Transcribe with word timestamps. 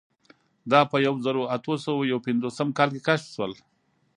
دا 0.71 0.81
په 0.91 0.97
یوه 1.05 1.19
زرو 1.25 1.43
اتو 1.55 1.73
سوو 1.85 2.09
یو 2.11 2.19
پنځوسم 2.27 2.67
کال 2.77 2.89
کې 2.93 3.01
کشف 3.07 3.27
شول. 3.35 3.53